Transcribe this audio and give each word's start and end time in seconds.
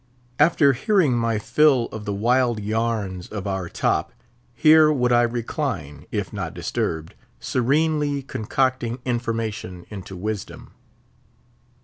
After 0.39 0.73
hearing 0.73 1.13
my 1.15 1.37
fill 1.37 1.85
of 1.91 2.05
the 2.05 2.11
wild 2.11 2.59
yarns 2.59 3.27
of 3.27 3.45
our 3.45 3.69
top, 3.69 4.11
here 4.55 4.91
would 4.91 5.11
I 5.11 5.21
recline—if 5.21 6.33
not 6.33 6.55
disturbed—serenely 6.55 8.23
concocting 8.23 8.97
information 9.05 9.85
into 9.91 10.15
wisdom. 10.15 10.71